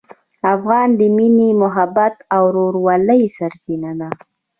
[0.55, 4.09] افغان د مینې، محبت او ورورولۍ سرچینه ده.